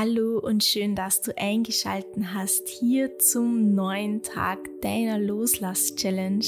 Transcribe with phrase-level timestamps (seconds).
[0.00, 6.44] Hallo und schön, dass du eingeschalten hast hier zum neuen Tag deiner Loslass-Challenge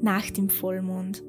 [0.00, 1.22] nach dem Vollmond.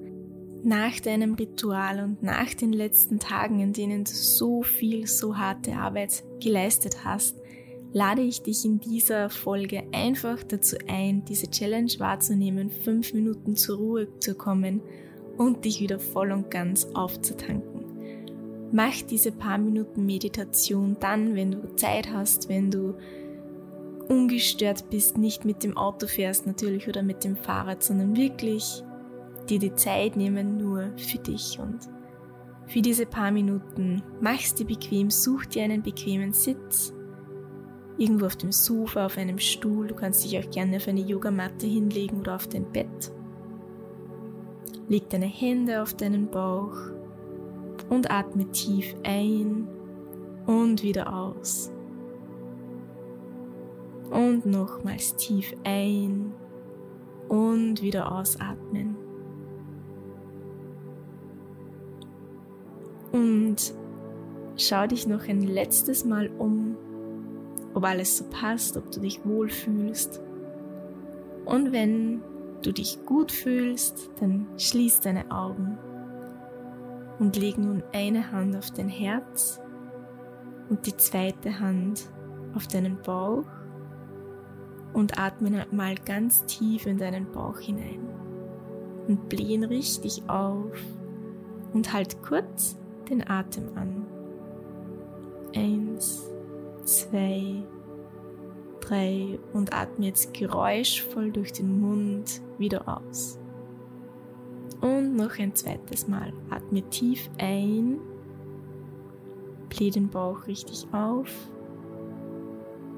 [0.63, 5.73] Nach deinem Ritual und nach den letzten Tagen, in denen du so viel, so harte
[5.73, 7.35] Arbeit geleistet hast,
[7.92, 13.78] lade ich dich in dieser Folge einfach dazu ein, diese Challenge wahrzunehmen, fünf Minuten zur
[13.78, 14.81] Ruhe zu kommen
[15.36, 17.87] und dich wieder voll und ganz aufzutanken.
[18.72, 22.95] Mach diese paar Minuten Meditation dann, wenn du Zeit hast, wenn du
[24.09, 28.84] ungestört bist, nicht mit dem Auto fährst natürlich oder mit dem Fahrrad, sondern wirklich
[29.49, 31.80] dir die Zeit nehmen nur für dich und
[32.67, 34.03] für diese paar Minuten.
[34.20, 36.94] Mach's dir bequem, such dir einen bequemen Sitz.
[37.97, 39.88] Irgendwo auf dem Sofa, auf einem Stuhl.
[39.88, 43.11] Du kannst dich auch gerne auf eine Yogamatte hinlegen oder auf dein Bett.
[44.89, 46.75] Leg deine Hände auf deinen Bauch
[47.89, 49.67] und atme tief ein
[50.45, 51.71] und wieder aus.
[54.09, 56.33] Und nochmals tief ein
[57.27, 58.95] und wieder ausatmen.
[63.11, 63.73] Und
[64.57, 66.75] schau dich noch ein letztes Mal um,
[67.73, 70.22] ob alles so passt, ob du dich wohlfühlst.
[71.45, 72.22] Und wenn
[72.61, 75.77] du dich gut fühlst, dann schließ deine Augen
[77.19, 79.59] und leg nun eine Hand auf dein Herz
[80.69, 82.09] und die zweite Hand
[82.55, 83.45] auf deinen Bauch
[84.93, 88.07] und atme mal ganz tief in deinen Bauch hinein
[89.07, 90.77] und blähen richtig auf
[91.73, 92.77] und halt kurz
[93.09, 94.05] den Atem an.
[95.55, 96.29] Eins,
[96.83, 97.63] zwei,
[98.81, 103.39] drei und atme jetzt geräuschvoll durch den Mund wieder aus.
[105.17, 106.31] Noch ein zweites Mal.
[106.51, 107.99] Atme tief ein.
[109.67, 111.31] Bläh den Bauch richtig auf.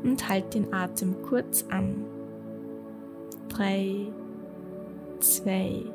[0.03, 2.03] Und halt den Atem kurz an.
[3.47, 4.11] Drei,
[5.21, 5.85] zwei,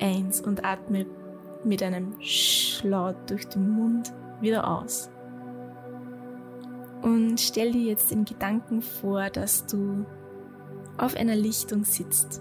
[0.00, 1.06] eins und atme
[1.64, 5.10] mit einem Schlaut durch den Mund wieder aus.
[7.02, 10.06] Und stell dir jetzt in Gedanken vor, dass du
[10.96, 12.40] auf einer Lichtung sitzt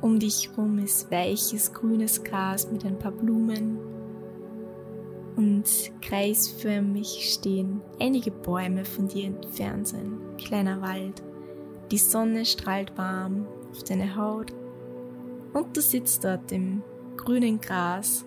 [0.00, 3.78] um dich herum ist weiches grünes Gras mit ein paar Blumen
[5.36, 11.22] und kreisförmig stehen einige Bäume von dir entfernt, so ein kleiner Wald.
[11.90, 14.52] Die Sonne strahlt warm auf deine Haut
[15.52, 16.82] und du sitzt dort im
[17.16, 18.24] grünen Gras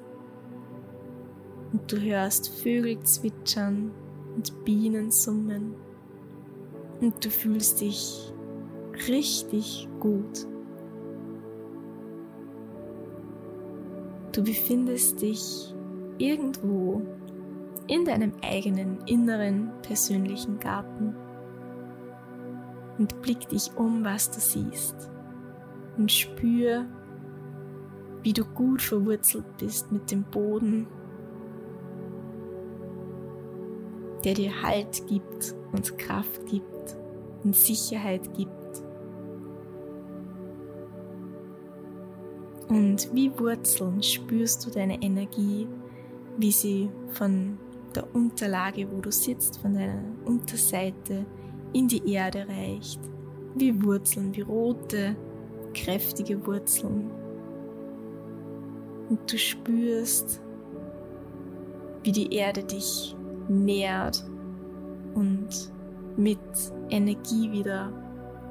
[1.71, 3.91] und du hörst Vögel zwitschern
[4.35, 5.75] und Bienen summen
[7.01, 8.33] und du fühlst dich
[9.07, 10.47] richtig gut.
[14.33, 15.73] Du befindest dich
[16.17, 17.03] irgendwo
[17.87, 21.15] in deinem eigenen inneren persönlichen Garten
[22.97, 25.11] und blick dich um, was du siehst
[25.97, 26.85] und spür,
[28.23, 30.87] wie du gut verwurzelt bist mit dem Boden,
[34.23, 36.95] der dir Halt gibt und Kraft gibt
[37.43, 38.62] und Sicherheit gibt.
[42.73, 45.67] Und wie Wurzeln spürst du deine Energie,
[46.37, 47.59] wie sie von
[47.93, 51.23] der Unterlage, wo du sitzt, von deiner Unterseite
[51.71, 52.99] in die Erde reicht.
[53.53, 55.15] Wie Wurzeln, wie rote,
[55.75, 57.11] kräftige Wurzeln.
[59.07, 60.41] Und du spürst,
[62.01, 63.15] wie die Erde dich
[63.49, 64.25] nährt
[65.13, 65.71] und
[66.17, 66.39] mit
[66.89, 67.93] Energie wieder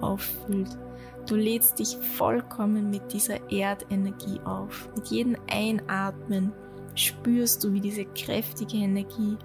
[0.00, 0.78] auffüllt.
[1.26, 4.88] Du lädst dich vollkommen mit dieser Erdenergie auf.
[4.96, 6.52] Mit jedem Einatmen
[6.94, 9.36] spürst du, wie diese kräftige Energie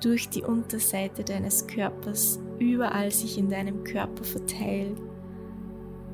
[0.00, 5.00] durch die Unterseite deines Körpers überall sich in deinem Körper verteilt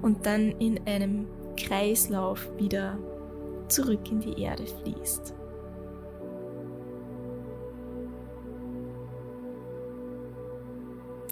[0.03, 1.27] und dann in einem
[1.57, 2.99] Kreislauf wieder
[3.69, 5.35] zurück in die Erde fließt.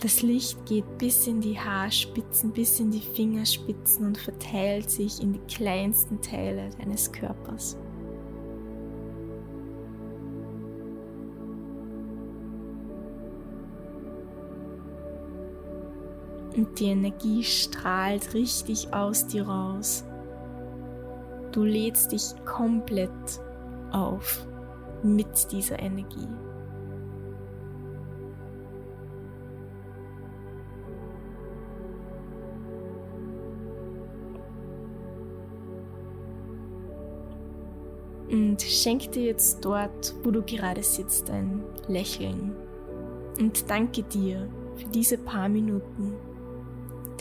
[0.01, 5.33] Das Licht geht bis in die Haarspitzen, bis in die Fingerspitzen und verteilt sich in
[5.33, 7.77] die kleinsten Teile deines Körpers.
[16.57, 20.05] Und die Energie strahlt richtig aus dir raus.
[21.51, 23.11] Du lädst dich komplett
[23.91, 24.47] auf
[25.03, 26.29] mit dieser Energie.
[38.31, 42.55] Und schenk dir jetzt dort, wo du gerade sitzt, ein Lächeln.
[43.39, 46.15] Und danke dir für diese paar Minuten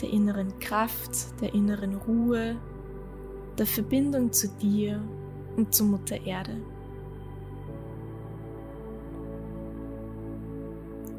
[0.02, 2.56] der inneren Kraft, der inneren Ruhe,
[3.56, 5.02] der Verbindung zu dir
[5.56, 6.56] und zu Mutter Erde.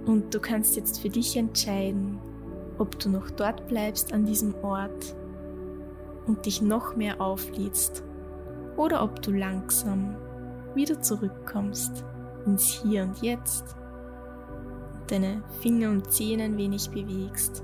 [0.06, 2.20] Und du kannst jetzt für dich entscheiden,
[2.78, 5.16] ob du noch dort bleibst an diesem Ort
[6.26, 8.04] und dich noch mehr auflädst
[8.80, 10.16] oder ob du langsam
[10.74, 12.06] wieder zurückkommst
[12.46, 13.76] ins Hier und Jetzt,
[15.08, 17.62] deine Finger und Zähne ein wenig bewegst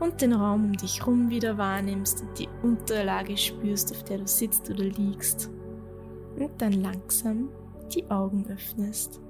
[0.00, 4.26] und den Raum um dich herum wieder wahrnimmst und die Unterlage spürst, auf der du
[4.26, 5.50] sitzt oder liegst
[6.36, 7.48] und dann langsam
[7.94, 9.23] die Augen öffnest.